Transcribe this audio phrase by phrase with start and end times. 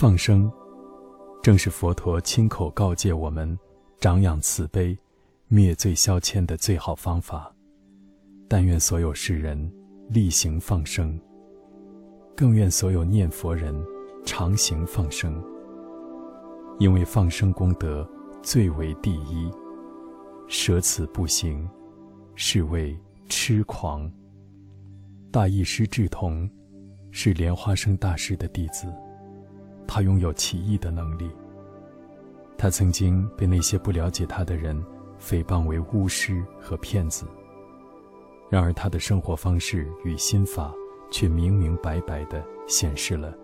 [0.00, 0.48] 放生，
[1.42, 3.58] 正是佛陀亲口告诫我们，
[3.98, 4.96] 长养慈悲、
[5.48, 7.52] 灭罪消愆的最好方法。
[8.46, 9.58] 但愿所有世人
[10.08, 11.20] 力行放生，
[12.36, 13.74] 更愿所有念佛人
[14.24, 15.34] 常行放生。
[16.78, 18.08] 因为放生功德
[18.40, 19.50] 最为第一，
[20.46, 21.68] 舍此不行，
[22.36, 22.96] 是谓
[23.28, 24.08] 痴狂。
[25.32, 26.48] 大义师智同，
[27.10, 28.86] 是莲花生大师的弟子，
[29.88, 31.28] 他拥有奇异的能力。
[32.56, 34.80] 他曾经被那些不了解他的人
[35.20, 37.26] 诽谤为巫师和骗子，
[38.48, 40.72] 然而他的生活方式与心法
[41.10, 43.34] 却明明白白地显示了，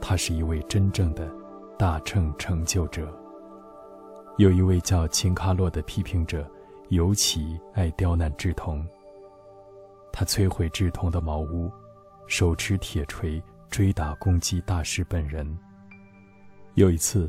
[0.00, 1.28] 他是一位真正的。
[1.78, 3.06] 大乘成就者。
[4.38, 6.50] 有一位叫秦卡洛的批评者，
[6.88, 8.82] 尤其爱刁难智同。
[10.10, 11.70] 他摧毁智同的茅屋，
[12.26, 15.46] 手持铁锤追打攻击大师本人。
[16.76, 17.28] 有一次，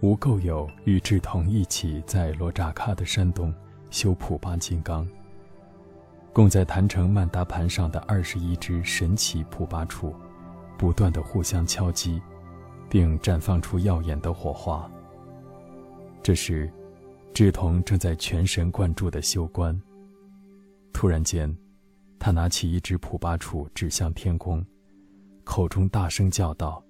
[0.00, 3.54] 吴垢友与智同一起在罗扎卡的山洞
[3.90, 5.06] 修普巴金刚。
[6.32, 10.14] 供在坛城曼达盘上的二十一只神奇普巴杵，
[10.78, 12.20] 不断的互相敲击。
[12.88, 14.86] 并绽放出耀眼的火花。
[16.22, 16.70] 这时，
[17.32, 19.80] 智同正在全神贯注地修观。
[20.92, 21.56] 突然间，
[22.18, 24.62] 他拿起一只普巴杵指向天空，
[25.42, 26.84] 口中大声叫道：“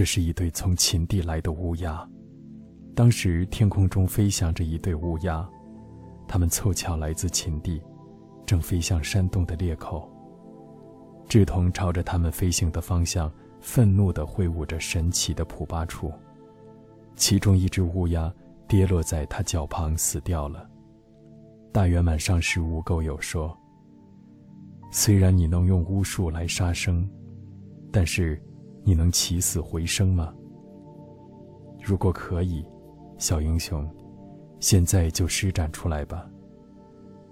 [0.00, 2.08] 这是一对从秦地来的乌鸦。”
[2.96, 5.46] 当时天空中飞翔着一对乌鸦，
[6.26, 7.82] 它们凑巧来自秦地，
[8.46, 10.10] 正飞向山洞的裂口。
[11.28, 13.30] 智同朝着它们飞行的方向。
[13.60, 16.10] 愤怒地挥舞着神奇的普巴杵，
[17.14, 18.32] 其中一只乌鸦
[18.66, 20.66] 跌落在他脚旁，死掉了。
[21.70, 23.54] 大圆满上师无垢友说
[24.90, 27.06] ：“虽然你能用巫术来杀生，
[27.92, 28.42] 但是
[28.90, 30.34] 你能起死回生吗？
[31.80, 32.66] 如果可以，
[33.18, 33.88] 小英雄，
[34.58, 36.28] 现在就施展出来吧。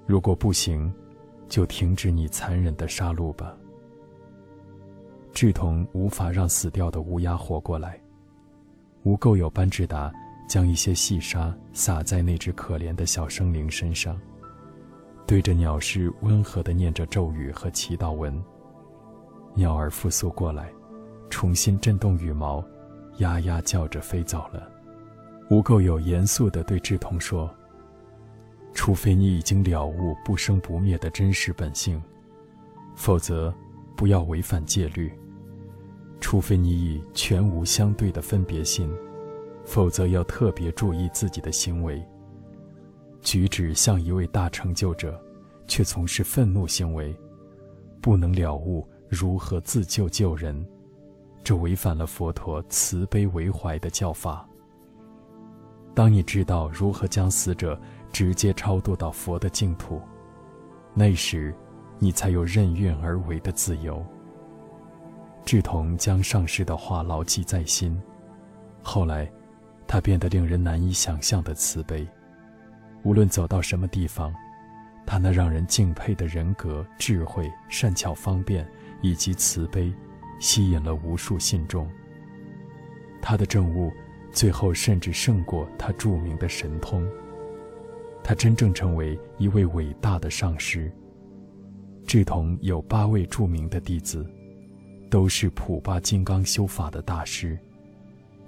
[0.07, 0.95] 如果不行，
[1.49, 3.57] 就停止你残忍的杀戮吧。”
[5.35, 8.01] 智同无法让死掉的乌鸦活过来。
[9.03, 10.13] 无垢有班智达
[10.49, 14.17] 将一些细沙撒在那只可怜的小生灵身上，
[15.27, 18.41] 对着鸟师温和地念着咒语和祈祷文。
[19.57, 20.71] 鸟儿复苏过来，
[21.31, 22.65] 重新震动羽毛，
[23.19, 24.71] 呀呀叫着飞走了。
[25.51, 27.51] 无垢友严肃地对智同说
[28.75, 32.03] ：“除非你已经了悟不生不灭的真实本性，
[32.95, 33.55] 否则
[33.97, 35.13] 不要违反戒律。”
[36.21, 38.93] 除非你已全无相对的分别心，
[39.65, 42.05] 否则要特别注意自己的行为。
[43.23, 45.19] 举止像一位大成就者，
[45.67, 47.17] 却从事愤怒行为，
[48.03, 50.67] 不能了悟如何自救救人，
[51.49, 54.47] 这违反了佛陀慈悲为怀的教法。
[55.95, 57.81] 当你知道如何将死者
[58.13, 59.99] 直接超度到佛的净土，
[60.93, 61.55] 那时，
[61.99, 64.05] 你才有任运而为的自由。
[65.43, 67.99] 智同将上师的话牢记在心，
[68.83, 69.27] 后来，
[69.87, 72.07] 他变得令人难以想象的慈悲。
[73.05, 74.35] 无论走到什么地方，
[75.07, 78.71] 他那让人敬佩的人格、智慧、善巧方便
[79.01, 79.91] 以及慈悲，
[80.39, 81.89] 吸引了无数信众。
[83.21, 83.93] 他的证悟，
[84.33, 87.07] 最后甚至胜过他著名的神通。
[88.23, 90.93] 他真正成为一位伟大的上师。
[92.07, 94.27] 智同有八位著名的弟子。
[95.11, 97.59] 都是普巴金刚修法的大师。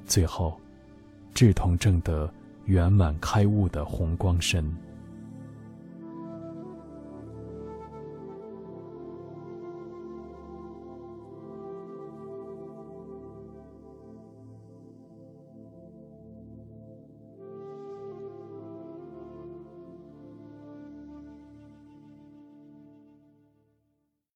[0.05, 0.61] 最后，
[1.33, 2.31] 志同正得
[2.67, 4.71] 圆满开悟的红光身。